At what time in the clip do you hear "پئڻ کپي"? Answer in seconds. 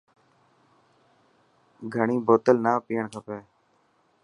2.85-3.39